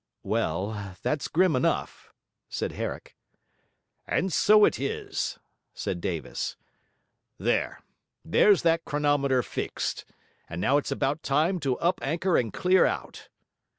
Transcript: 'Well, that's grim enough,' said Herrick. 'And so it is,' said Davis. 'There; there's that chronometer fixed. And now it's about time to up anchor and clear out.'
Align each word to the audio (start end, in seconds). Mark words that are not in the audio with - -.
'Well, 0.23 0.95
that's 1.03 1.27
grim 1.27 1.55
enough,' 1.55 2.11
said 2.49 2.71
Herrick. 2.71 3.15
'And 4.07 4.33
so 4.33 4.65
it 4.65 4.79
is,' 4.79 5.37
said 5.75 6.01
Davis. 6.01 6.57
'There; 7.37 7.83
there's 8.25 8.63
that 8.63 8.83
chronometer 8.83 9.43
fixed. 9.43 10.05
And 10.49 10.59
now 10.59 10.77
it's 10.77 10.89
about 10.91 11.21
time 11.21 11.59
to 11.59 11.77
up 11.77 11.99
anchor 12.01 12.35
and 12.35 12.51
clear 12.51 12.87
out.' 12.87 13.29